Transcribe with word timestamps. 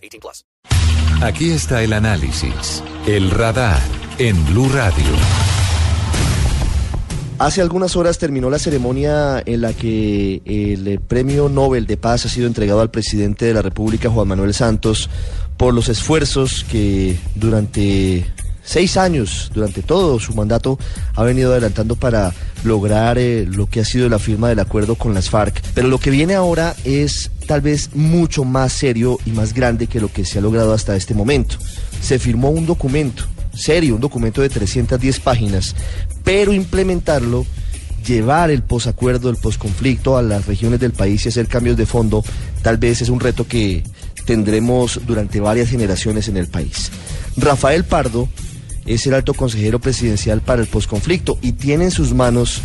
18 0.00 0.20
plus. 0.20 0.44
Aquí 1.22 1.50
está 1.50 1.82
el 1.82 1.92
análisis, 1.92 2.82
el 3.06 3.30
radar 3.30 3.80
en 4.18 4.42
Blue 4.46 4.68
Radio. 4.70 5.04
Hace 7.38 7.62
algunas 7.62 7.96
horas 7.96 8.18
terminó 8.18 8.50
la 8.50 8.58
ceremonia 8.58 9.42
en 9.44 9.62
la 9.62 9.72
que 9.72 10.42
el 10.44 11.00
Premio 11.00 11.48
Nobel 11.48 11.86
de 11.86 11.96
Paz 11.96 12.26
ha 12.26 12.28
sido 12.28 12.46
entregado 12.46 12.82
al 12.82 12.90
presidente 12.90 13.46
de 13.46 13.54
la 13.54 13.62
República, 13.62 14.10
Juan 14.10 14.28
Manuel 14.28 14.52
Santos, 14.52 15.08
por 15.56 15.72
los 15.72 15.88
esfuerzos 15.88 16.64
que 16.64 17.18
durante 17.34 18.26
seis 18.62 18.96
años, 18.96 19.50
durante 19.54 19.82
todo 19.82 20.20
su 20.20 20.34
mandato, 20.34 20.78
ha 21.14 21.22
venido 21.22 21.52
adelantando 21.52 21.96
para 21.96 22.32
lograr 22.64 23.18
eh, 23.18 23.46
lo 23.46 23.66
que 23.66 23.80
ha 23.80 23.84
sido 23.84 24.08
la 24.08 24.18
firma 24.18 24.48
del 24.48 24.58
acuerdo 24.58 24.94
con 24.94 25.14
las 25.14 25.30
FARC. 25.30 25.62
Pero 25.74 25.88
lo 25.88 25.98
que 25.98 26.10
viene 26.10 26.34
ahora 26.34 26.74
es 26.84 27.30
tal 27.46 27.60
vez 27.60 27.90
mucho 27.94 28.44
más 28.44 28.72
serio 28.72 29.18
y 29.24 29.30
más 29.30 29.54
grande 29.54 29.86
que 29.86 30.00
lo 30.00 30.12
que 30.12 30.24
se 30.24 30.38
ha 30.38 30.42
logrado 30.42 30.72
hasta 30.72 30.96
este 30.96 31.14
momento. 31.14 31.56
Se 32.00 32.18
firmó 32.18 32.50
un 32.50 32.66
documento, 32.66 33.24
serio, 33.52 33.94
un 33.96 34.00
documento 34.00 34.42
de 34.42 34.48
310 34.48 35.20
páginas, 35.20 35.74
pero 36.24 36.52
implementarlo 36.52 37.46
llevar 38.06 38.50
el 38.50 38.62
posacuerdo, 38.62 39.30
el 39.30 39.36
posconflicto 39.36 40.16
a 40.16 40.22
las 40.22 40.46
regiones 40.46 40.80
del 40.80 40.92
país 40.92 41.24
y 41.24 41.28
hacer 41.28 41.48
cambios 41.48 41.76
de 41.76 41.86
fondo, 41.86 42.24
tal 42.62 42.78
vez 42.78 43.02
es 43.02 43.08
un 43.08 43.20
reto 43.20 43.46
que 43.46 43.82
tendremos 44.24 45.00
durante 45.06 45.40
varias 45.40 45.68
generaciones 45.68 46.28
en 46.28 46.36
el 46.36 46.46
país. 46.46 46.90
Rafael 47.36 47.84
Pardo 47.84 48.28
es 48.94 49.06
el 49.06 49.14
alto 49.14 49.34
consejero 49.34 49.78
presidencial 49.78 50.40
para 50.40 50.62
el 50.62 50.68
posconflicto 50.68 51.38
y 51.42 51.52
tiene 51.52 51.84
en 51.84 51.90
sus 51.90 52.12
manos 52.12 52.62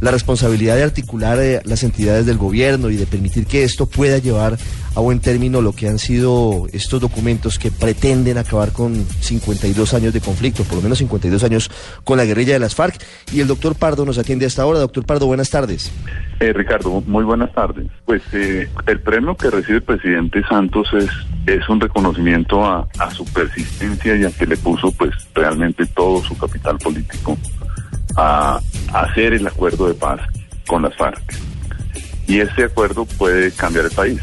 la 0.00 0.10
responsabilidad 0.10 0.76
de 0.76 0.82
articular 0.82 1.38
eh, 1.40 1.60
las 1.64 1.82
entidades 1.82 2.26
del 2.26 2.36
gobierno 2.36 2.90
y 2.90 2.96
de 2.96 3.06
permitir 3.06 3.46
que 3.46 3.62
esto 3.62 3.86
pueda 3.86 4.18
llevar 4.18 4.56
a 4.94 5.00
buen 5.00 5.20
término 5.20 5.60
lo 5.60 5.72
que 5.72 5.88
han 5.88 5.98
sido 5.98 6.66
estos 6.72 7.00
documentos 7.00 7.58
que 7.58 7.70
pretenden 7.70 8.38
acabar 8.38 8.72
con 8.72 8.94
52 9.20 9.94
años 9.94 10.12
de 10.12 10.20
conflicto, 10.20 10.64
por 10.64 10.76
lo 10.76 10.82
menos 10.82 10.98
52 10.98 11.44
años 11.44 11.70
con 12.04 12.16
la 12.16 12.24
guerrilla 12.24 12.54
de 12.54 12.60
las 12.60 12.74
FARC. 12.74 12.96
Y 13.32 13.40
el 13.40 13.46
doctor 13.46 13.74
Pardo 13.74 14.06
nos 14.06 14.18
atiende 14.18 14.46
hasta 14.46 14.62
ahora. 14.62 14.78
Doctor 14.78 15.04
Pardo, 15.04 15.26
buenas 15.26 15.50
tardes. 15.50 15.92
Eh, 16.40 16.52
Ricardo, 16.52 17.02
muy 17.06 17.24
buenas 17.24 17.52
tardes. 17.52 17.86
Pues 18.06 18.22
eh, 18.32 18.68
el 18.86 19.00
premio 19.00 19.36
que 19.36 19.50
recibe 19.50 19.78
el 19.78 19.82
presidente 19.82 20.42
Santos 20.48 20.88
es, 20.94 21.10
es 21.46 21.68
un 21.68 21.80
reconocimiento 21.80 22.64
a, 22.64 22.88
su 23.14 23.24
persistencia 23.26 24.16
y 24.16 24.24
a 24.24 24.30
que 24.30 24.46
le 24.46 24.56
puso 24.56 24.90
pues 24.92 25.14
realmente 25.34 25.86
todo 25.86 26.22
su 26.22 26.36
capital 26.36 26.76
político 26.78 27.38
a 28.16 28.60
hacer 28.92 29.34
el 29.34 29.46
acuerdo 29.46 29.86
de 29.88 29.94
paz 29.94 30.20
con 30.66 30.82
las 30.82 30.94
FARC. 30.96 31.22
Y 32.26 32.40
ese 32.40 32.64
acuerdo 32.64 33.04
puede 33.04 33.52
cambiar 33.52 33.84
el 33.84 33.92
país. 33.92 34.20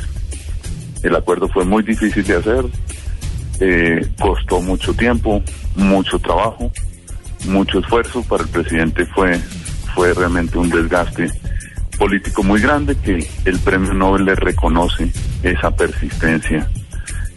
El 1.01 1.16
acuerdo 1.16 1.47
fue 1.47 1.63
muy 1.63 1.83
difícil 1.83 2.23
de 2.25 2.35
hacer, 2.35 2.66
eh, 3.61 4.05
costó 4.19 4.59
mucho 4.61 4.94
tiempo, 4.94 5.41
mucho 5.75 6.19
trabajo, 6.19 6.71
mucho 7.45 7.79
esfuerzo. 7.79 8.21
Para 8.23 8.44
el 8.44 8.49
presidente 8.49 9.05
fue, 9.05 9.38
fue 9.95 10.13
realmente 10.13 10.57
un 10.57 10.69
desgaste 10.69 11.31
político 11.97 12.44
muy 12.44 12.59
grande 12.59 12.95
que 12.97 13.25
el 13.45 13.59
premio 13.59 13.94
Nobel 13.94 14.25
le 14.25 14.35
reconoce 14.35 15.09
esa 15.44 15.72
persistencia 15.72 16.67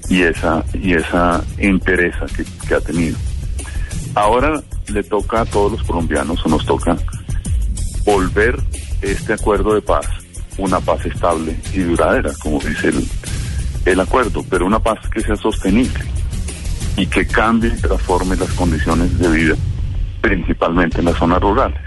y 0.08 0.22
esa, 0.22 0.64
y 0.72 0.94
esa 0.94 1.42
entereza 1.58 2.26
que, 2.68 2.74
ha 2.74 2.80
tenido. 2.80 3.16
Ahora 4.14 4.62
le 4.88 5.02
toca 5.02 5.42
a 5.42 5.44
todos 5.44 5.72
los 5.72 5.82
colombianos, 5.82 6.44
o 6.44 6.48
nos 6.48 6.64
toca, 6.64 6.96
volver 8.04 8.58
este 9.02 9.32
acuerdo 9.32 9.74
de 9.74 9.82
paz, 9.82 10.06
una 10.58 10.80
paz 10.80 11.04
estable 11.04 11.56
y 11.74 11.80
duradera, 11.80 12.30
como 12.42 12.60
dice 12.60 12.88
el, 12.88 13.08
el 13.84 14.00
acuerdo, 14.00 14.44
pero 14.48 14.66
una 14.66 14.78
paz 14.78 14.98
que 15.10 15.20
sea 15.20 15.36
sostenible 15.36 16.04
y 16.96 17.06
que 17.06 17.26
cambie 17.26 17.70
y 17.76 17.80
transforme 17.80 18.36
las 18.36 18.50
condiciones 18.52 19.18
de 19.18 19.28
vida, 19.28 19.54
principalmente 20.20 21.00
en 21.00 21.06
las 21.06 21.16
zonas 21.16 21.40
rurales. 21.42 21.80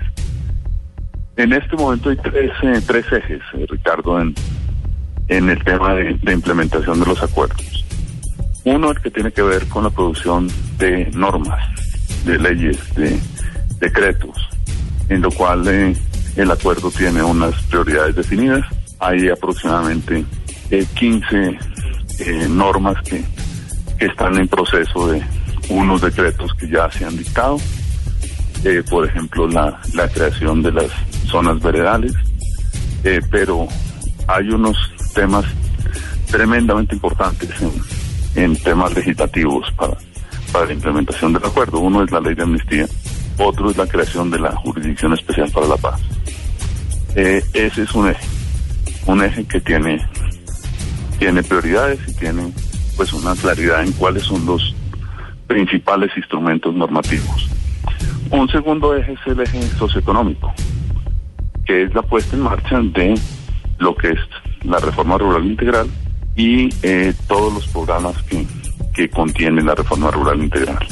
En 1.35 1.53
este 1.53 1.75
momento 1.77 2.09
hay 2.09 2.17
tres, 2.17 2.51
eh, 2.63 2.81
tres 2.85 3.05
ejes, 3.11 3.41
eh, 3.53 3.65
Ricardo, 3.69 4.19
en, 4.19 4.35
en 5.29 5.49
el 5.49 5.63
tema 5.63 5.95
de 5.95 6.33
implementación 6.33 6.99
de 6.99 7.05
los 7.05 7.23
acuerdos. 7.23 7.88
Uno, 8.71 8.91
el 8.91 8.99
que 8.99 9.09
tiene 9.09 9.31
que 9.31 9.41
ver 9.41 9.67
con 9.67 9.83
la 9.83 9.89
producción 9.89 10.47
de 10.77 11.09
normas, 11.15 11.59
de 12.23 12.37
leyes, 12.37 12.77
de 12.93 13.19
decretos, 13.79 14.37
en 15.09 15.21
lo 15.21 15.31
cual 15.31 15.67
eh, 15.67 15.95
el 16.35 16.51
acuerdo 16.51 16.91
tiene 16.91 17.23
unas 17.23 17.55
prioridades 17.63 18.15
definidas. 18.15 18.63
Hay 18.99 19.27
aproximadamente 19.27 20.23
eh, 20.69 20.85
15 20.93 21.57
eh, 22.19 22.47
normas 22.47 23.01
que, 23.01 23.25
están 24.05 24.37
en 24.37 24.47
proceso 24.47 25.11
de 25.11 25.21
unos 25.69 26.01
decretos 26.01 26.53
que 26.53 26.69
ya 26.69 26.91
se 26.91 27.05
han 27.05 27.17
dictado. 27.17 27.57
Eh, 28.63 28.83
por 28.87 29.05
ejemplo, 29.05 29.47
la, 29.47 29.81
la, 29.95 30.07
creación 30.07 30.61
de 30.61 30.71
las 30.71 30.91
zonas 31.25 31.59
veredales, 31.59 32.13
eh, 33.03 33.19
pero 33.31 33.67
hay 34.27 34.47
unos 34.49 34.77
temas 35.15 35.43
tremendamente 36.29 36.93
importantes 36.93 37.49
en, 37.61 37.71
en 38.35 38.55
temas 38.57 38.93
legislativos 38.93 39.71
para 39.73 39.97
para 40.51 40.65
la 40.65 40.73
implementación 40.73 41.33
del 41.33 41.45
acuerdo. 41.45 41.79
Uno 41.79 42.03
es 42.03 42.11
la 42.11 42.19
ley 42.19 42.35
de 42.35 42.43
amnistía, 42.43 42.87
otro 43.37 43.69
es 43.69 43.77
la 43.77 43.87
creación 43.87 44.29
de 44.29 44.39
la 44.39 44.55
Jurisdicción 44.55 45.13
Especial 45.13 45.49
para 45.51 45.67
la 45.67 45.77
Paz. 45.77 46.01
Eh, 47.15 47.43
ese 47.53 47.83
es 47.83 47.93
un 47.93 48.09
eje, 48.09 48.25
un 49.07 49.23
eje 49.23 49.45
que 49.45 49.59
tiene, 49.61 50.05
tiene 51.17 51.43
prioridades 51.43 51.99
y 52.07 52.13
tiene 52.13 52.51
pues 52.95 53.13
una 53.13 53.35
claridad 53.35 53.83
en 53.83 53.91
cuáles 53.93 54.23
son 54.23 54.45
los 54.45 54.75
principales 55.47 56.11
instrumentos 56.15 56.73
normativos. 56.75 57.49
Un 58.31 58.47
segundo 58.49 58.95
eje 58.95 59.13
es 59.13 59.19
el 59.25 59.39
eje 59.39 59.61
socioeconómico, 59.77 60.53
que 61.65 61.83
es 61.83 61.95
la 61.95 62.03
puesta 62.03 62.35
en 62.35 62.43
marcha 62.43 62.79
de 62.79 63.15
lo 63.79 63.95
que 63.95 64.09
es 64.09 64.19
la 64.63 64.77
reforma 64.79 65.17
rural 65.17 65.45
integral 65.45 65.87
y 66.35 66.69
eh, 66.83 67.13
todos 67.27 67.53
los 67.53 67.67
programas 67.67 68.21
que 68.23 68.45
que 68.99 69.09
contiene 69.09 69.61
la 69.61 69.75
reforma 69.75 70.11
rural 70.11 70.43
integral. 70.43 70.85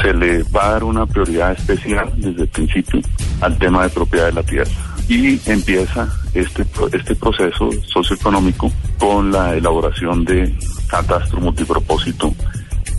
Se 0.00 0.14
le 0.14 0.44
va 0.44 0.68
a 0.68 0.70
dar 0.72 0.84
una 0.84 1.06
prioridad 1.06 1.50
especial 1.52 2.12
desde 2.16 2.42
el 2.42 2.48
principio 2.48 3.00
al 3.40 3.58
tema 3.58 3.82
de 3.82 3.90
propiedad 3.90 4.26
de 4.26 4.32
la 4.32 4.42
tierra 4.44 4.70
y 5.08 5.40
empieza 5.50 6.08
este, 6.34 6.64
este 6.92 7.16
proceso 7.16 7.68
socioeconómico 7.92 8.70
con 8.98 9.32
la 9.32 9.56
elaboración 9.56 10.24
de 10.24 10.54
catastro 10.86 11.40
multipropósito 11.40 12.32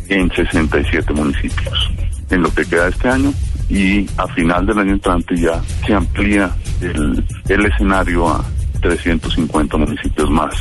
en 0.09 0.29
67 0.29 1.13
municipios. 1.13 1.89
En 2.29 2.41
lo 2.41 2.53
que 2.53 2.65
queda 2.65 2.89
este 2.89 3.07
año 3.07 3.33
y 3.69 4.05
a 4.17 4.27
final 4.27 4.65
del 4.65 4.79
año 4.79 4.91
entrante 4.91 5.37
ya 5.37 5.61
se 5.85 5.93
amplía 5.93 6.51
el, 6.81 7.23
el 7.47 7.65
escenario 7.65 8.27
a 8.27 8.43
350 8.81 9.77
municipios 9.77 10.29
más. 10.29 10.53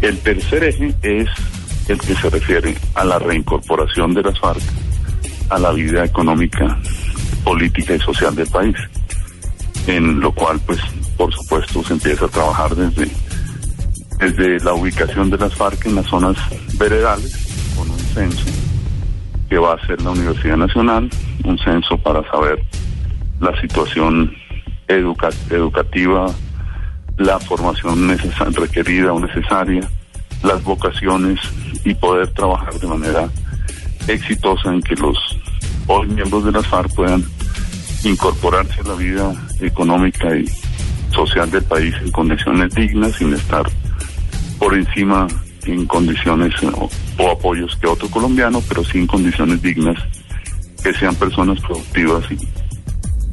El 0.00 0.18
tercer 0.18 0.64
eje 0.64 0.94
es 1.02 1.28
el 1.88 1.98
que 1.98 2.14
se 2.14 2.30
refiere 2.30 2.76
a 2.94 3.04
la 3.04 3.18
reincorporación 3.18 4.14
de 4.14 4.22
las 4.22 4.38
FARC 4.38 4.62
a 5.50 5.58
la 5.58 5.72
vida 5.72 6.04
económica, 6.04 6.78
política 7.44 7.94
y 7.94 7.98
social 7.98 8.34
del 8.34 8.46
país, 8.46 8.76
en 9.86 10.20
lo 10.20 10.32
cual, 10.32 10.60
pues, 10.64 10.78
por 11.16 11.32
supuesto, 11.34 11.82
se 11.82 11.94
empieza 11.94 12.26
a 12.26 12.28
trabajar 12.28 12.74
desde, 12.76 13.10
desde 14.18 14.64
la 14.64 14.74
ubicación 14.74 15.28
de 15.28 15.38
las 15.38 15.54
FARC 15.54 15.86
en 15.86 15.96
las 15.96 16.06
zonas 16.06 16.36
veredales, 16.78 17.74
con 17.76 17.90
un 17.90 17.98
censo 17.98 18.46
que 19.48 19.58
va 19.58 19.72
a 19.72 19.74
hacer 19.74 20.00
la 20.02 20.10
Universidad 20.10 20.56
Nacional, 20.56 21.10
un 21.44 21.58
censo 21.58 21.98
para 21.98 22.22
saber 22.30 22.64
la 23.40 23.60
situación 23.60 24.32
educa 24.86 25.30
educativa, 25.50 26.26
la 27.20 27.38
formación 27.38 28.06
necesaria, 28.06 28.58
requerida 28.58 29.12
o 29.12 29.20
necesaria, 29.20 29.86
las 30.42 30.64
vocaciones 30.64 31.38
y 31.84 31.94
poder 31.94 32.28
trabajar 32.28 32.72
de 32.72 32.86
manera 32.86 33.28
exitosa 34.08 34.72
en 34.72 34.80
que 34.80 34.94
los 34.96 35.18
hoy 35.86 36.06
miembros 36.08 36.46
de 36.46 36.52
las 36.52 36.66
FARC 36.66 36.94
puedan 36.94 37.22
incorporarse 38.04 38.80
a 38.80 38.84
la 38.84 38.94
vida 38.94 39.34
económica 39.60 40.34
y 40.34 40.46
social 41.12 41.50
del 41.50 41.62
país 41.64 41.94
en 42.02 42.10
condiciones 42.10 42.74
dignas 42.74 43.14
sin 43.16 43.34
estar 43.34 43.68
por 44.58 44.74
encima 44.74 45.26
en 45.66 45.84
condiciones 45.84 46.54
o 46.62 47.30
apoyos 47.30 47.76
que 47.76 47.86
otro 47.86 48.08
colombiano, 48.08 48.62
pero 48.66 48.82
sin 48.82 49.06
condiciones 49.06 49.60
dignas, 49.60 49.98
que 50.82 50.94
sean 50.94 51.14
personas 51.16 51.60
productivas 51.60 52.24
y, 52.30 52.38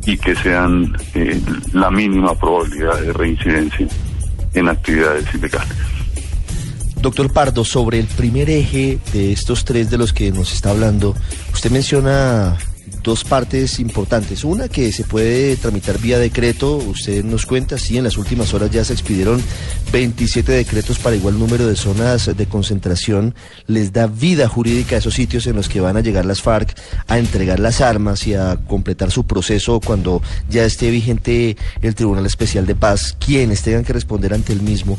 y 0.07 0.17
que 0.17 0.35
sean 0.37 0.95
eh, 1.13 1.39
la 1.73 1.91
mínima 1.91 2.33
probabilidad 2.33 2.99
de 3.01 3.11
reincidencia 3.11 3.87
en 4.53 4.69
actividades 4.69 5.25
ilegales. 5.35 5.77
Doctor 7.01 7.31
Pardo, 7.31 7.65
sobre 7.65 7.99
el 7.99 8.07
primer 8.07 8.49
eje 8.49 8.99
de 9.13 9.33
estos 9.33 9.65
tres 9.65 9.89
de 9.89 9.97
los 9.97 10.13
que 10.13 10.31
nos 10.31 10.53
está 10.53 10.71
hablando, 10.71 11.13
usted 11.53 11.69
menciona 11.71 12.57
dos 13.07 13.23
partes 13.23 13.79
importantes. 13.79 14.43
Una 14.43 14.67
que 14.67 14.91
se 14.91 15.05
puede 15.05 15.55
tramitar 15.55 15.97
vía 15.97 16.19
decreto, 16.19 16.75
usted 16.75 17.23
nos 17.23 17.45
cuenta, 17.45 17.77
sí, 17.77 17.97
en 17.97 18.03
las 18.03 18.17
últimas 18.17 18.53
horas 18.53 18.69
ya 18.69 18.83
se 18.83 18.91
expidieron 18.91 19.41
27 19.93 20.51
decretos 20.51 20.99
para 20.99 21.15
igual 21.15 21.39
número 21.39 21.65
de 21.67 21.77
zonas 21.77 22.29
de 22.35 22.45
concentración, 22.47 23.33
les 23.65 23.93
da 23.93 24.07
vida 24.07 24.49
jurídica 24.49 24.97
a 24.97 24.99
esos 24.99 25.13
sitios 25.13 25.47
en 25.47 25.55
los 25.55 25.69
que 25.69 25.79
van 25.79 25.95
a 25.95 26.01
llegar 26.01 26.25
las 26.25 26.41
FARC 26.41 26.77
a 27.07 27.17
entregar 27.17 27.61
las 27.61 27.79
armas 27.79 28.27
y 28.27 28.33
a 28.33 28.57
completar 28.67 29.09
su 29.09 29.25
proceso 29.25 29.79
cuando 29.79 30.21
ya 30.49 30.65
esté 30.65 30.91
vigente 30.91 31.55
el 31.81 31.95
Tribunal 31.95 32.25
Especial 32.25 32.65
de 32.65 32.75
Paz, 32.75 33.15
quienes 33.17 33.61
tengan 33.61 33.85
que 33.85 33.93
responder 33.93 34.33
ante 34.33 34.51
el 34.51 34.61
mismo. 34.61 34.97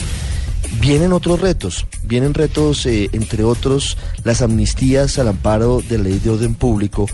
Vienen 0.81 1.13
otros 1.13 1.41
retos, 1.41 1.87
vienen 2.05 2.33
retos, 2.33 2.87
eh, 2.87 3.11
entre 3.13 3.45
otros, 3.45 3.99
las 4.25 4.41
amnistías 4.41 5.19
al 5.19 5.29
amparo 5.29 5.83
de 5.87 5.99
la 5.99 6.05
ley 6.05 6.19
de 6.19 6.31
orden 6.31 6.55
público 6.55 7.07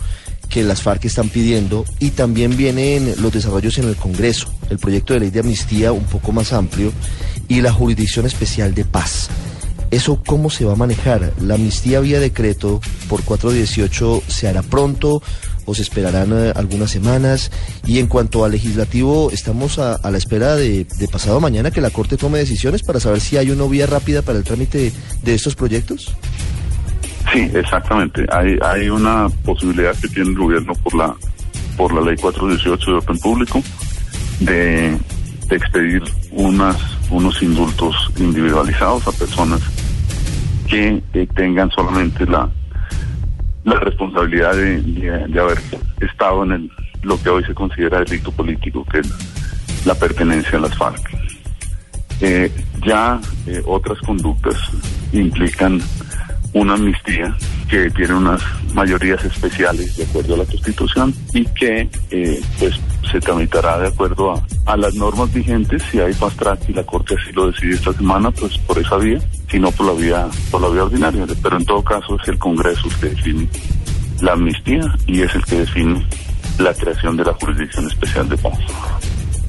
que 0.49 0.63
las 0.63 0.83
FARC 0.83 1.05
están 1.05 1.29
pidiendo 1.29 1.85
y 1.99 2.11
también 2.11 2.57
vienen 2.57 3.15
los 3.21 3.33
desarrollos 3.33 3.79
en 3.79 3.89
el 3.89 3.97
Congreso, 3.97 4.53
el 4.71 4.79
proyecto 4.79 5.15
de 5.15 5.21
ley 5.21 5.31
de 5.31 5.41
amnistía 5.41 5.93
un 5.93 6.05
poco 6.05 6.33
más 6.33 6.53
amplio 6.53 6.93
y 7.49 7.61
la 7.61 7.73
jurisdicción 7.73 8.27
especial 8.27 8.75
de 8.75 8.85
paz. 8.85 9.29
¿Eso 9.91 10.21
cómo 10.27 10.51
se 10.51 10.65
va 10.65 10.73
a 10.73 10.77
manejar? 10.77 11.33
¿La 11.41 11.55
amnistía 11.55 12.01
vía 12.01 12.19
decreto 12.19 12.81
por 13.09 13.23
418 13.23 14.23
se 14.27 14.49
hará 14.49 14.63
pronto 14.63 15.23
o 15.67 15.75
se 15.75 15.83
esperarán 15.83 16.33
eh, 16.33 16.53
algunas 16.57 16.91
semanas? 16.91 17.53
Y 17.87 18.01
en 18.01 18.09
cuanto 18.09 18.45
al 18.45 18.51
legislativo, 18.53 19.31
estamos 19.31 19.79
a, 19.79 20.01
la 20.11 20.19
espera 20.19 20.57
de, 20.57 20.85
de, 20.85 21.09
pasado 21.09 21.41
mañana 21.41 21.71
que 21.71 21.81
la 21.81 21.91
Corte 21.91 22.17
tome 22.17 22.39
decisiones 22.39 22.83
para 22.83 22.99
saber 22.99 23.21
si 23.21 23.37
hay 23.37 23.51
una 23.51 23.67
vía 23.67 23.87
rápida 23.87 24.23
para 24.23 24.39
el 24.39 24.45
trámite 24.45 24.93
de 25.23 25.35
estos 25.35 25.55
proyectos. 25.55 26.13
Sí, 27.35 27.51
exactamente. 27.53 28.25
Hay, 28.31 28.57
hay 28.63 28.89
una 28.89 29.29
posibilidad 29.45 29.93
que 29.97 30.07
tiene 30.07 30.31
el 30.31 30.37
gobierno 30.37 30.73
por 30.75 30.95
la 30.95 31.15
por 31.77 31.93
la 31.93 32.01
ley 32.03 32.17
418 32.17 32.89
de 32.89 32.97
orden 32.97 33.19
público 33.19 33.61
de, 34.39 34.97
expedir 35.51 36.03
unas 36.31 36.77
unos 37.11 37.43
indultos 37.43 37.95
individualizados 38.17 39.07
a 39.09 39.13
personas 39.13 39.61
que 40.69 41.03
eh, 41.13 41.27
tengan 41.35 41.71
solamente 41.73 42.25
la 42.25 42.49
la 43.65 43.81
responsabilidad 43.81 44.55
de, 44.55 45.41
haber 45.41 45.59
estado 46.01 46.45
en 46.45 46.53
el 46.53 46.71
lo 47.03 47.21
que 47.21 47.31
hoy 47.31 47.45
se 47.45 47.53
considera 47.53 47.99
delito 47.99 48.31
político, 48.31 48.85
que 48.85 49.01
es 49.01 49.85
la 49.85 49.95
pertenencia 49.95 50.57
a 50.57 50.63
las 50.63 50.77
FARC. 50.77 51.01
Eh, 52.21 52.51
ya 52.87 53.21
eh, 53.47 53.61
otras 53.67 53.99
conductas 53.99 54.57
implican 55.13 55.83
una 56.55 56.75
amnistía 56.75 57.37
que 57.69 57.91
tiene 57.91 58.15
unas 58.15 58.41
mayorías 58.73 59.23
especiales 59.25 59.97
de 59.97 60.05
acuerdo 60.05 60.35
a 60.35 60.39
la 60.39 60.45
Constitución 60.45 61.15
y 61.35 61.45
que 61.47 61.89
eh, 62.11 62.41
pues 62.59 62.81
se 63.11 63.21
tramitará 63.21 63.79
de 63.79 63.89
acuerdo 63.89 64.33
a, 64.33 64.47
a, 64.67 64.77
las 64.77 64.95
normas 64.95 65.33
vigentes 65.33 65.83
si 65.91 66.01
hay 66.01 66.13
fast 66.15 66.39
track 66.39 66.69
y 66.69 66.73
la 66.73 66.85
Corte 66.85 67.15
así 67.21 67.33
lo 67.33 67.51
decide 67.51 67.75
esta 67.75 67.93
semana 67.93 68.31
pues 68.31 68.57
por 68.59 68.79
esa 68.79 68.97
vía 68.97 69.19
sino 69.51 69.71
por 69.73 69.87
la 69.87 69.93
vía 69.93 70.29
por 70.51 70.63
la 70.63 70.69
vía 70.69 70.85
ordinaria 70.85 71.27
pero 71.43 71.57
en 71.57 71.65
todo 71.65 71.83
caso 71.83 72.17
es 72.21 72.29
el 72.29 72.39
Congreso 72.39 72.89
el 72.89 72.97
que 72.97 73.09
define 73.11 73.49
la 74.21 74.33
amnistía 74.33 74.81
y 75.07 75.23
es 75.23 75.35
el 75.35 75.45
que 75.45 75.59
define 75.59 76.07
la 76.59 76.73
creación 76.73 77.17
de 77.17 77.25
la 77.25 77.35
jurisdicción 77.35 77.87
especial 77.87 78.29
de 78.29 78.37
paz. 78.39 78.59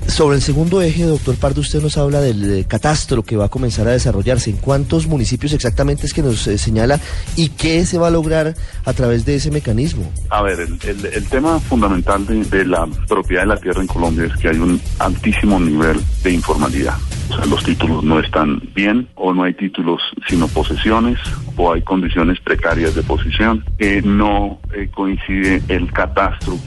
Sobre 0.07 0.35
el 0.35 0.41
segundo 0.41 0.81
eje, 0.81 1.03
doctor 1.03 1.35
Pardo, 1.35 1.61
usted 1.61 1.81
nos 1.81 1.97
habla 1.97 2.21
del 2.21 2.65
catastro 2.67 3.23
que 3.23 3.35
va 3.35 3.45
a 3.45 3.49
comenzar 3.49 3.87
a 3.87 3.91
desarrollarse. 3.91 4.51
¿En 4.51 4.57
cuántos 4.57 5.07
municipios 5.07 5.51
exactamente 5.51 6.05
es 6.05 6.13
que 6.13 6.21
nos 6.21 6.47
eh, 6.47 6.57
señala 6.57 6.99
y 7.35 7.49
qué 7.49 7.85
se 7.85 7.97
va 7.97 8.07
a 8.07 8.11
lograr 8.11 8.53
a 8.85 8.93
través 8.93 9.25
de 9.25 9.35
ese 9.35 9.49
mecanismo? 9.49 10.09
A 10.29 10.43
ver, 10.43 10.59
el, 10.59 11.27
tema 11.27 11.59
fundamental 11.59 12.25
de, 12.25 12.65
la 12.65 12.87
propiedad 13.07 13.41
de 13.41 13.47
la 13.47 13.57
tierra 13.57 13.81
en 13.81 13.87
Colombia 13.87 14.25
es 14.25 14.39
que 14.39 14.49
hay 14.49 14.57
un 14.57 14.79
altísimo 14.99 15.59
nivel 15.59 15.99
de 16.23 16.31
informalidad. 16.31 16.95
O 17.31 17.35
sea, 17.35 17.45
los 17.45 17.63
títulos 17.63 18.03
no 18.03 18.19
están 18.19 18.61
bien 18.75 19.09
o 19.15 19.33
no 19.33 19.43
hay 19.43 19.55
títulos 19.55 20.01
sino 20.29 20.47
posesiones 20.47 21.17
o 21.57 21.73
hay 21.73 21.81
condiciones 21.81 22.39
precarias 22.39 22.93
de 22.93 23.01
posición. 23.01 23.65
Eh, 23.79 24.01
no 24.05 24.59
eh, 24.73 24.87
coincide 24.93 25.63
el 25.67 25.91
catastro 25.91 26.57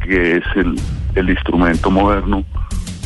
que 0.00 0.38
es 0.38 0.44
el 1.14 1.28
instrumento 1.28 1.90
moderno 1.90 2.44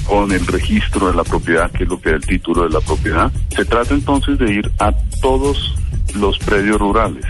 con 0.06 0.33
el 0.33 0.47
registro 0.47 1.09
de 1.09 1.15
la 1.15 1.25
propiedad, 1.25 1.71
que 1.71 1.85
es 1.85 1.89
lo 1.89 2.01
que 2.01 2.11
es 2.11 2.15
el 2.17 2.27
título 2.27 2.65
de 2.65 2.71
la 2.71 2.81
propiedad. 2.81 3.33
Se 3.55 3.65
trata 3.65 3.95
entonces 3.95 4.39
de 4.39 4.53
ir 4.53 4.71
a 4.79 4.93
todos 5.21 5.75
los 6.15 6.39
predios 6.39 6.79
rurales, 6.79 7.25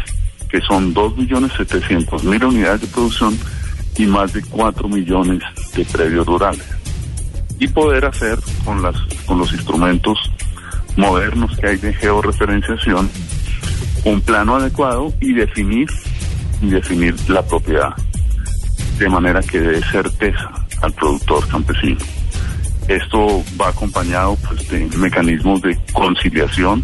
que 0.49 0.61
son 0.61 0.95
2.700.000 0.95 2.45
unidades 2.45 2.81
de 2.83 2.87
producción 2.89 3.39
y 3.97 4.07
más 4.07 4.33
de 4.33 4.43
4 4.43 4.89
millones 4.89 5.43
de 5.75 5.85
predios 5.85 6.27
rurales. 6.27 6.65
Y 7.59 7.69
poder 7.69 8.05
hacer 8.05 8.39
con, 8.65 8.83
las, 8.83 8.97
con 9.27 9.39
los 9.39 9.53
instrumentos 9.53 10.19
modernos 10.97 11.57
que 11.57 11.69
hay 11.69 11.77
de 11.77 11.95
georreferenciación 11.95 13.09
un 14.05 14.21
plano 14.21 14.57
adecuado 14.57 15.13
y 15.21 15.33
definir, 15.33 15.89
y 16.61 16.69
definir 16.69 17.15
la 17.29 17.43
propiedad 17.43 17.95
de 18.99 19.09
manera 19.09 19.41
que 19.41 19.61
dé 19.61 19.81
certeza 19.83 20.51
al 20.83 20.93
productor 20.93 21.47
campesino. 21.49 21.99
Esto 22.89 23.43
va 23.61 23.69
acompañado 23.69 24.37
pues, 24.47 24.69
de 24.69 24.87
mecanismos 24.99 25.63
de 25.63 25.79
conciliación. 25.93 26.83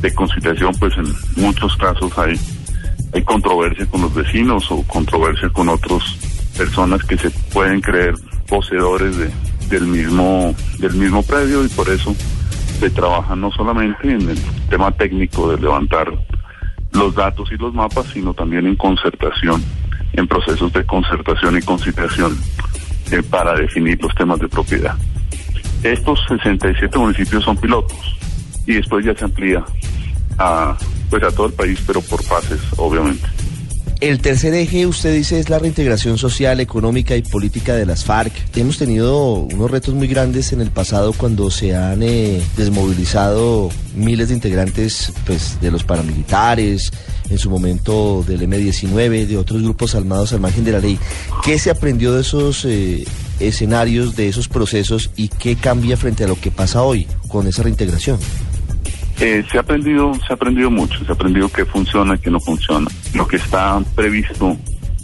De 0.00 0.12
conciliación, 0.14 0.74
pues 0.80 0.94
en 0.96 1.14
muchos 1.36 1.76
casos 1.76 2.16
hay, 2.18 2.34
hay 3.12 3.22
controversia 3.22 3.86
con 3.86 4.02
los 4.02 4.14
vecinos 4.14 4.70
o 4.70 4.82
controversia 4.84 5.48
con 5.50 5.68
otras 5.68 6.02
personas 6.56 7.02
que 7.04 7.16
se 7.18 7.30
pueden 7.52 7.80
creer 7.80 8.14
poseedores 8.48 9.16
de, 9.16 9.30
del, 9.68 9.86
mismo, 9.86 10.54
del 10.78 10.94
mismo 10.94 11.22
predio 11.22 11.64
y 11.64 11.68
por 11.68 11.88
eso 11.88 12.14
se 12.80 12.90
trabaja 12.90 13.36
no 13.36 13.52
solamente 13.52 14.10
en 14.10 14.28
el 14.28 14.38
tema 14.68 14.90
técnico 14.92 15.50
de 15.50 15.60
levantar 15.60 16.12
los 16.92 17.14
datos 17.14 17.50
y 17.52 17.56
los 17.56 17.72
mapas, 17.72 18.06
sino 18.12 18.34
también 18.34 18.66
en 18.66 18.76
concertación, 18.76 19.62
en 20.14 20.26
procesos 20.26 20.72
de 20.72 20.84
concertación 20.84 21.56
y 21.58 21.62
conciliación 21.62 22.36
eh, 23.12 23.22
para 23.22 23.54
definir 23.54 24.02
los 24.02 24.14
temas 24.14 24.40
de 24.40 24.48
propiedad. 24.48 24.96
Estos 25.82 26.20
67 26.28 26.96
municipios 26.98 27.44
son 27.44 27.56
pilotos 27.56 27.98
y 28.66 28.74
después 28.74 29.04
ya 29.04 29.14
se 29.14 29.24
amplía 29.24 29.64
a, 30.38 30.76
pues 31.10 31.22
a 31.22 31.30
todo 31.30 31.46
el 31.46 31.52
país, 31.52 31.82
pero 31.86 32.00
por 32.00 32.22
fases, 32.22 32.60
obviamente. 32.76 33.26
El 34.02 34.18
tercer 34.18 34.52
eje, 34.54 34.84
usted 34.84 35.14
dice, 35.14 35.38
es 35.38 35.48
la 35.48 35.60
reintegración 35.60 36.18
social, 36.18 36.58
económica 36.58 37.14
y 37.14 37.22
política 37.22 37.76
de 37.76 37.86
las 37.86 38.04
FARC. 38.04 38.32
Hemos 38.56 38.76
tenido 38.76 39.34
unos 39.34 39.70
retos 39.70 39.94
muy 39.94 40.08
grandes 40.08 40.52
en 40.52 40.60
el 40.60 40.72
pasado 40.72 41.12
cuando 41.12 41.52
se 41.52 41.76
han 41.76 42.02
eh, 42.02 42.42
desmovilizado 42.56 43.70
miles 43.94 44.26
de 44.26 44.34
integrantes 44.34 45.12
pues, 45.24 45.60
de 45.60 45.70
los 45.70 45.84
paramilitares, 45.84 46.90
en 47.30 47.38
su 47.38 47.48
momento 47.48 48.24
del 48.26 48.42
M-19, 48.42 49.24
de 49.24 49.36
otros 49.36 49.62
grupos 49.62 49.94
armados 49.94 50.32
al 50.32 50.40
margen 50.40 50.64
de 50.64 50.72
la 50.72 50.80
ley. 50.80 50.98
¿Qué 51.44 51.56
se 51.60 51.70
aprendió 51.70 52.12
de 52.12 52.22
esos 52.22 52.64
eh, 52.64 53.04
escenarios, 53.38 54.16
de 54.16 54.26
esos 54.26 54.48
procesos 54.48 55.10
y 55.14 55.28
qué 55.28 55.54
cambia 55.54 55.96
frente 55.96 56.24
a 56.24 56.26
lo 56.26 56.34
que 56.40 56.50
pasa 56.50 56.82
hoy 56.82 57.06
con 57.28 57.46
esa 57.46 57.62
reintegración? 57.62 58.18
Eh, 59.24 59.44
se 59.48 59.56
ha 59.56 59.60
aprendido, 59.60 60.12
se 60.26 60.32
ha 60.32 60.34
aprendido 60.34 60.68
mucho, 60.68 60.98
se 61.04 61.12
ha 61.12 61.14
aprendido 61.14 61.48
qué 61.48 61.64
funciona 61.64 62.18
qué 62.18 62.28
no 62.28 62.40
funciona. 62.40 62.90
Lo 63.14 63.24
que 63.28 63.36
está 63.36 63.80
previsto 63.94 64.56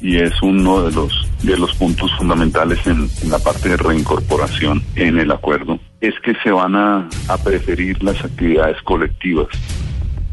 y 0.03 0.17
es 0.17 0.43
uno 0.43 0.83
de 0.83 0.91
los 0.91 1.29
de 1.45 1.57
los 1.57 1.73
puntos 1.77 2.11
fundamentales 2.17 2.85
en, 2.89 3.09
en, 3.23 3.31
la 3.31 3.39
parte 3.39 3.69
de 3.69 3.77
reincorporación 3.77 4.83
en 4.97 5.21
el 5.21 5.31
acuerdo 5.31 5.79
es 6.01 6.15
que 6.25 6.35
se 6.43 6.51
van 6.51 6.75
a, 6.75 7.09
a 7.29 7.39
preferir 7.39 8.03
las 8.03 8.21
actividades 8.25 8.83
colectivas 8.83 9.47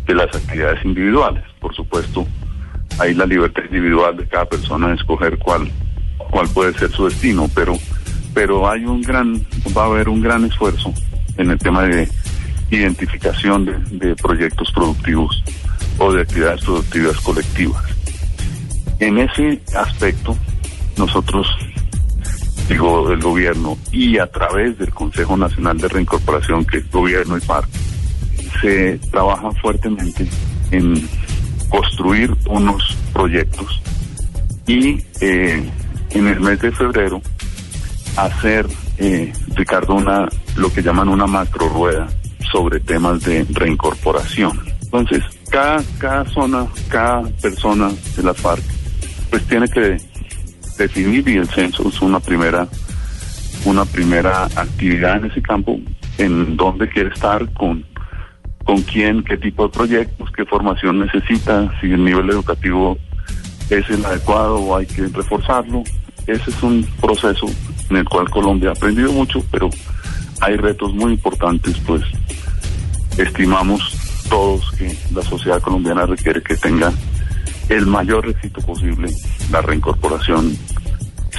de 0.07 0.15
las 0.15 0.35
actividades 0.35 0.83
individuales. 0.83 1.43
Por 1.59 1.75
supuesto, 1.75 2.25
hay 2.97 3.13
la 3.13 3.27
libertad 3.27 3.65
individual 3.65 4.17
de 4.17 4.27
cada 4.27 4.45
persona 4.45 4.87
de 4.87 4.95
escoger 4.95 5.37
cuál 5.37 5.69
cuál 6.31 6.47
puede 6.49 6.73
ser 6.73 6.89
su 6.89 7.05
destino, 7.05 7.47
pero 7.53 7.75
pero 8.33 8.67
hay 8.67 8.83
un 8.83 9.03
gran 9.03 9.45
va 9.77 9.83
a 9.83 9.85
haber 9.85 10.09
un 10.09 10.23
gran 10.23 10.43
esfuerzo 10.43 10.91
en 11.37 11.51
el 11.51 11.59
tema 11.59 11.83
de 11.83 12.09
identificación 12.75 13.65
de, 13.91 14.15
proyectos 14.15 14.71
productivos 14.71 15.43
o 15.97 16.11
de 16.13 16.21
actividades 16.21 16.61
productivas 16.61 17.19
colectivas. 17.21 17.83
En 18.99 19.17
ese 19.17 19.61
aspecto, 19.75 20.35
nosotros, 20.97 21.47
digo, 22.69 23.11
el 23.11 23.21
gobierno 23.21 23.77
y 23.91 24.17
a 24.17 24.27
través 24.27 24.77
del 24.77 24.91
Consejo 24.91 25.37
Nacional 25.37 25.77
de 25.77 25.87
Reincorporación, 25.87 26.65
que 26.65 26.77
es 26.77 26.91
gobierno 26.91 27.37
y 27.37 27.41
PAR, 27.41 27.65
se 28.61 28.99
trabaja 29.11 29.51
fuertemente 29.61 30.27
en 30.71 31.07
construir 31.69 32.33
unos 32.47 32.97
proyectos 33.13 33.81
y 34.67 35.03
eh, 35.21 35.69
en 36.11 36.27
el 36.27 36.39
mes 36.39 36.59
de 36.61 36.71
febrero 36.71 37.21
hacer, 38.17 38.65
eh, 38.97 39.33
Ricardo, 39.55 39.93
una 39.95 40.29
lo 40.55 40.71
que 40.71 40.81
llaman 40.81 41.09
una 41.09 41.27
macro 41.27 41.67
rueda 41.67 42.07
sobre 42.51 42.79
temas 42.79 43.21
de 43.23 43.45
reincorporación. 43.51 44.59
Entonces, 44.83 45.23
cada, 45.49 45.83
cada 45.97 46.25
zona, 46.25 46.67
cada 46.89 47.23
persona 47.41 47.89
de 48.15 48.23
la 48.23 48.33
FARC, 48.33 48.63
pues 49.29 49.43
tiene 49.47 49.67
que 49.67 49.97
definir 50.77 51.27
y 51.27 51.37
el 51.37 51.47
censo 51.47 51.87
es 51.87 52.01
una 52.01 52.19
primera, 52.19 52.67
una 53.65 53.85
primera 53.85 54.45
actividad 54.45 55.17
en 55.17 55.25
ese 55.25 55.41
campo, 55.41 55.79
en 56.17 56.55
dónde 56.55 56.87
quiere 56.89 57.09
estar, 57.09 57.51
con, 57.53 57.85
con 58.63 58.81
quién, 58.83 59.23
qué 59.23 59.37
tipo 59.37 59.67
de 59.67 59.73
proyectos, 59.73 60.31
qué 60.35 60.45
formación 60.45 60.99
necesita, 60.99 61.71
si 61.79 61.91
el 61.91 62.03
nivel 62.03 62.29
educativo 62.29 62.97
es 63.69 63.89
el 63.89 64.05
adecuado 64.05 64.57
o 64.57 64.77
hay 64.77 64.85
que 64.85 65.07
reforzarlo. 65.07 65.83
Ese 66.27 66.49
es 66.49 66.63
un 66.63 66.87
proceso 67.01 67.47
en 67.89 67.97
el 67.97 68.05
cual 68.05 68.29
Colombia 68.29 68.69
ha 68.69 68.73
aprendido 68.73 69.11
mucho, 69.11 69.43
pero 69.51 69.69
hay 70.45 70.57
retos 70.57 70.93
muy 70.93 71.13
importantes, 71.13 71.75
pues 71.87 72.03
estimamos 73.17 73.81
todos 74.29 74.69
que 74.77 74.95
la 75.11 75.23
sociedad 75.23 75.59
colombiana 75.59 76.05
requiere 76.05 76.41
que 76.43 76.55
tenga 76.55 76.93
el 77.69 77.87
mayor 77.87 78.27
éxito 78.29 78.61
posible 78.61 79.11
la 79.51 79.61
reincorporación 79.61 80.55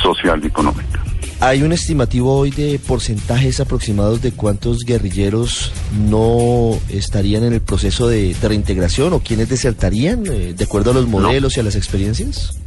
social 0.03 0.41
y 0.43 0.49
económica. 0.49 1.05
¿Hay 1.39 1.63
un 1.63 1.73
estimativo 1.73 2.37
hoy 2.37 2.51
de 2.51 2.81
porcentajes 2.85 3.61
aproximados 3.61 4.23
de 4.23 4.33
cuántos 4.33 4.85
guerrilleros 4.85 5.73
no 6.09 6.77
estarían 6.89 7.45
en 7.45 7.53
el 7.53 7.61
proceso 7.61 8.09
de, 8.09 8.35
de 8.35 8.49
reintegración 8.49 9.13
o 9.13 9.21
quiénes 9.21 9.49
desertarían 9.49 10.27
eh, 10.27 10.55
de 10.55 10.65
acuerdo 10.65 10.91
a 10.91 10.95
los 10.95 11.07
modelos 11.07 11.57
y 11.57 11.61
a 11.61 11.63
las 11.63 11.77
experiencias? 11.77 12.59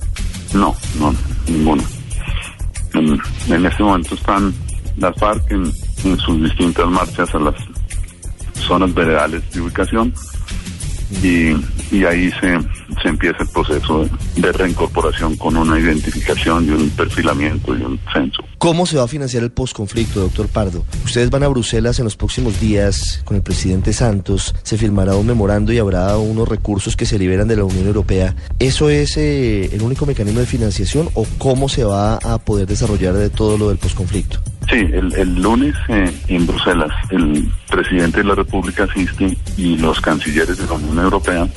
No, 0.54 0.74
no, 1.00 1.14
ninguno. 1.48 1.84
En, 2.94 3.20
en 3.54 3.66
este 3.66 3.84
momento 3.84 4.16
están 4.16 4.54
las 4.98 5.16
FARC 5.16 5.52
en, 5.52 5.72
en 6.04 6.18
sus 6.18 6.42
distintas 6.44 6.88
marchas 6.88 7.34
a 7.34 7.40
las 7.40 7.56
zonas 8.56 8.94
veredales 8.94 9.50
de 9.52 9.62
ubicación 9.62 10.14
y, 11.24 11.56
y 11.92 12.06
ahí 12.06 12.32
se, 12.40 12.58
se 13.02 13.10
empieza 13.10 13.42
el 13.42 13.50
proceso 13.50 14.08
de, 14.36 14.52
reincorporación 14.52 15.36
con 15.38 15.58
una 15.58 15.80
identificación 15.80 16.66
y 16.66 16.70
un 16.70 16.90
perfilamiento 16.92 17.76
y 17.76 17.82
un 17.82 18.00
censo. 18.14 18.44
¿Cómo 18.58 18.86
se 18.86 18.98
va 18.98 19.04
a 19.04 19.08
financiar 19.08 19.44
el 19.44 19.52
posconflicto, 19.52 20.20
doctor 20.20 20.48
Pardo? 20.48 20.86
Ustedes 21.04 21.30
van 21.30 21.44
a 21.44 21.48
Bruselas 21.48 22.00
en 22.00 22.06
los 22.06 22.16
próximos 22.16 22.60
días 22.60 23.22
con 23.26 23.38
el 23.38 23.44
presidente 23.44 23.94
Santos, 23.94 24.56
se 24.64 24.78
firmará 24.78 25.16
un 25.16 25.28
memorando 25.28 25.74
y 25.74 25.80
habrá 25.80 26.18
unos 26.18 26.48
recursos 26.48 26.96
que 26.96 27.06
se 27.06 27.18
liberan 27.18 27.48
de 27.48 27.58
la 27.58 27.64
Unión 27.64 27.88
Europea. 27.88 28.36
¿Eso 28.60 28.90
es 28.90 29.18
eh, 29.18 29.70
el 29.74 29.82
único 29.82 30.06
mecanismo 30.06 30.40
de 30.40 30.46
financiación 30.46 31.10
o 31.14 31.26
cómo 31.38 31.70
se 31.70 31.84
va 31.84 32.16
a 32.18 32.38
poder 32.38 32.68
desarrollar 32.68 33.14
de 33.14 33.30
todo 33.30 33.58
lo 33.58 33.70
del 33.70 33.78
posconflicto? 33.78 34.40
Sí, 34.70 34.78
el, 34.78 35.12
el 35.16 35.42
lunes 35.42 35.76
eh, 35.88 36.14
en 36.28 36.46
Bruselas 36.46 36.92
el 37.10 37.52
presidente 37.72 38.20
de 38.20 38.26
la 38.26 38.36
República 38.36 38.84
asiste 38.84 39.36
y 39.58 39.78
los 39.78 40.00
cancilleres 40.00 40.60
de 40.60 40.68
la 40.68 40.74
Unión 40.74 41.00
Europea 41.00 41.48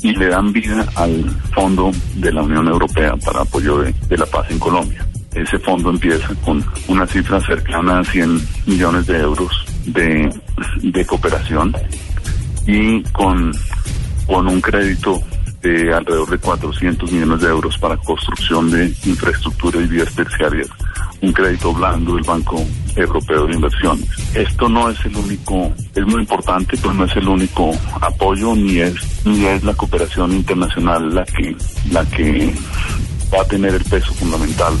y 0.00 0.14
le 0.14 0.28
dan 0.28 0.52
vida 0.52 0.86
al 0.94 1.24
fondo 1.52 1.90
de 2.14 2.32
la 2.32 2.42
Unión 2.42 2.66
Europea 2.68 3.16
para 3.16 3.42
apoyo 3.42 3.78
de, 3.78 4.16
la 4.16 4.26
paz 4.26 4.50
en 4.50 4.58
Colombia. 4.58 5.06
Ese 5.34 5.58
fondo 5.58 5.90
empieza 5.90 6.28
con 6.44 6.64
una 6.88 7.06
cifra 7.06 7.38
cercana 7.40 7.98
a 7.98 8.04
100 8.04 8.40
millones 8.66 9.06
de 9.06 9.18
euros 9.18 9.66
de, 9.84 10.32
de 10.82 11.06
cooperación 11.06 11.74
y 12.66 13.02
con, 13.12 13.52
con 14.26 14.48
un 14.48 14.60
crédito 14.60 15.22
de 15.62 15.92
alrededor 15.92 16.30
de 16.30 16.38
400 16.38 17.12
millones 17.12 17.40
de 17.40 17.48
euros 17.48 17.76
para 17.78 17.96
construcción 17.96 18.70
de 18.70 18.86
infraestructura 19.04 19.80
y 19.80 19.86
vías 19.86 20.14
terciarias, 20.14 20.68
un 21.22 21.32
crédito 21.32 21.72
blando 21.72 22.14
del 22.14 22.24
Banco 22.24 22.62
Europeo 22.96 23.46
de 23.46 23.54
Inversiones. 23.54 24.08
Esto 24.34 24.68
no 24.68 24.90
es 24.90 25.04
el 25.04 25.16
único, 25.16 25.72
es 25.94 26.06
muy 26.06 26.20
importante, 26.20 26.76
pero 26.80 26.94
no 26.94 27.04
es 27.04 27.16
el 27.16 27.28
único 27.28 27.72
apoyo 28.00 28.54
ni 28.54 28.78
es 28.78 28.94
ni 29.24 29.44
es 29.46 29.62
la 29.64 29.74
cooperación 29.74 30.32
internacional 30.32 31.14
la 31.14 31.24
que 31.24 31.56
la 31.90 32.04
que 32.06 32.52
va 33.32 33.42
a 33.42 33.48
tener 33.48 33.74
el 33.74 33.84
peso 33.84 34.12
fundamental 34.14 34.74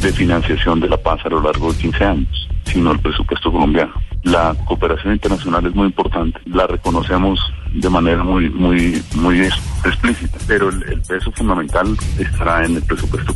de 0.00 0.12
financiación 0.12 0.80
de 0.80 0.88
la 0.88 0.96
paz 0.96 1.20
a 1.24 1.28
lo 1.28 1.40
largo 1.40 1.72
de 1.72 1.78
15 1.78 2.04
años, 2.04 2.48
sino 2.64 2.92
el 2.92 3.00
presupuesto 3.00 3.50
colombiano. 3.50 3.92
La 4.24 4.54
cooperación 4.66 5.14
internacional 5.14 5.66
es 5.66 5.74
muy 5.74 5.86
importante, 5.86 6.40
la 6.46 6.66
reconocemos 6.66 7.40
de 7.74 7.88
manera 7.88 8.22
muy 8.22 8.48
muy 8.50 9.02
muy 9.14 9.48
explícita, 9.84 10.38
pero 10.46 10.68
el, 10.68 10.82
el 10.84 11.00
peso 11.00 11.32
fundamental 11.32 11.96
estará 12.18 12.64
en 12.64 12.76
el 12.76 12.82
presupuesto. 12.82 13.34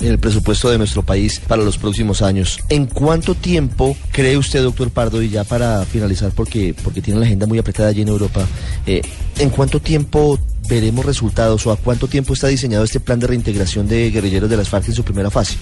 En 0.00 0.12
el 0.12 0.18
presupuesto 0.18 0.70
de 0.70 0.78
nuestro 0.78 1.02
país 1.02 1.40
para 1.40 1.62
los 1.62 1.78
próximos 1.78 2.22
años. 2.22 2.58
¿En 2.68 2.86
cuánto 2.86 3.34
tiempo 3.34 3.96
cree 4.12 4.36
usted, 4.36 4.62
doctor 4.62 4.90
Pardo, 4.90 5.22
y 5.22 5.28
ya 5.28 5.44
para 5.44 5.84
finalizar, 5.84 6.32
porque, 6.34 6.74
porque 6.84 7.00
tiene 7.00 7.20
la 7.20 7.26
agenda 7.26 7.46
muy 7.46 7.58
apretada 7.58 7.88
allí 7.88 8.02
en 8.02 8.08
Europa, 8.08 8.46
eh, 8.86 9.02
¿en 9.38 9.50
cuánto 9.50 9.80
tiempo 9.80 10.38
veremos 10.68 11.06
resultados 11.06 11.66
o 11.66 11.72
a 11.72 11.76
cuánto 11.76 12.08
tiempo 12.08 12.34
está 12.34 12.48
diseñado 12.48 12.84
este 12.84 13.00
plan 13.00 13.18
de 13.18 13.26
reintegración 13.26 13.88
de 13.88 14.10
guerrilleros 14.10 14.50
de 14.50 14.56
las 14.56 14.68
FARC 14.68 14.88
en 14.88 14.94
su 14.94 15.04
primera 15.04 15.30
fase? 15.30 15.56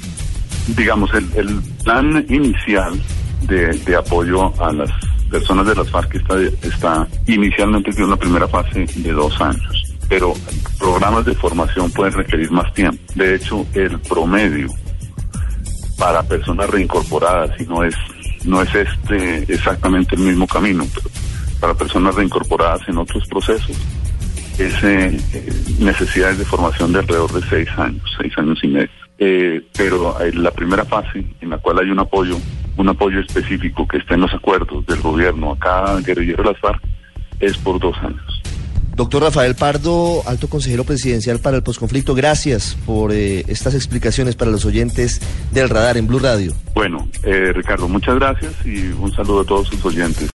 digamos, 0.75 1.11
el, 1.14 1.28
el 1.37 1.61
plan 1.85 2.25
inicial 2.28 3.00
de, 3.42 3.68
de, 3.78 3.96
apoyo 3.96 4.52
a 4.62 4.73
las 4.73 4.90
personas 5.30 5.66
de 5.66 5.75
las 5.75 5.90
FARC 5.90 6.14
está, 6.14 6.40
está 6.62 7.09
inicialmente 7.26 7.90
tiene 7.90 8.06
una 8.06 8.16
primera 8.16 8.49
fase 8.49 8.87
de 8.87 9.12
dos 9.12 9.40
años, 9.40 9.95
pero 10.09 10.35
programas 10.78 11.25
de 11.25 11.35
formación 11.35 11.90
pueden 11.90 12.14
requerir 12.14 12.50
más 12.50 12.73
tiempo. 12.75 13.00
De 13.14 13.35
hecho, 13.35 13.66
el 13.75 13.99
promedio 14.00 14.68
para 15.99 16.23
personas 16.23 16.68
reincorporadas, 16.71 17.61
y 17.61 17.64
no 17.64 17.83
es, 17.83 17.95
no 18.45 18.62
es 18.62 18.75
este 18.75 19.52
exactamente 19.52 20.14
el 20.16 20.23
mismo 20.23 20.47
camino, 20.47 20.87
pero 20.95 21.11
para 21.61 21.75
personas 21.75 22.14
reincorporadas 22.14 22.88
en 22.88 22.99
otros 22.99 23.26
procesos, 23.28 23.76
es 24.59 24.75
eh, 24.83 25.18
necesidades 25.78 26.38
de 26.38 26.45
formación 26.45 26.92
de 26.92 27.00
alrededor 27.00 27.33
de 27.33 27.49
seis 27.49 27.68
años, 27.76 28.02
seis 28.18 28.33
años 28.38 28.59
y 28.62 28.68
medio 28.68 29.06
eh, 29.18 29.62
pero 29.76 30.21
en 30.21 30.42
la 30.42 30.50
primera 30.50 30.85
fase 30.85 31.25
en 31.40 31.50
la 31.50 31.59
cual 31.59 31.78
hay 31.78 31.90
un 31.90 31.99
apoyo, 31.99 32.37
un 32.76 32.88
apoyo 32.88 33.21
específico 33.21 33.87
que 33.87 33.99
está 33.99 34.14
en 34.14 34.23
los 34.23 34.35
acuerdos 34.35 34.85
del 34.87 35.00
gobierno 35.00 35.52
a 35.52 35.59
cada 35.59 36.00
guerrillero 36.00 36.42
de 36.42 36.50
las 36.50 36.61
FARC 36.61 36.83
es 37.40 37.56
por 37.59 37.78
dos 37.78 37.97
años. 37.99 38.42
Doctor 38.97 39.25
Rafael 39.25 39.54
Pardo, 39.54 40.23
alto 40.26 40.49
consejero 40.49 40.85
presidencial 40.85 41.38
para 41.38 41.59
el 41.59 41.62
posconflicto, 41.62 42.14
gracias 42.14 42.78
por 42.87 43.12
eh, 43.12 43.45
estas 43.47 43.75
explicaciones 43.75 44.37
para 44.37 44.50
los 44.50 44.64
oyentes 44.64 45.21
del 45.52 45.68
radar 45.68 45.99
en 45.99 46.06
Blue 46.06 46.18
Radio. 46.18 46.54
Bueno, 46.75 47.06
eh, 47.23 47.52
Ricardo, 47.54 47.88
muchas 47.88 48.14
gracias 48.14 48.54
y 48.64 48.87
un 48.99 49.12
saludo 49.12 49.42
a 49.42 49.45
todos 49.45 49.68
sus 49.68 49.85
oyentes. 49.85 50.30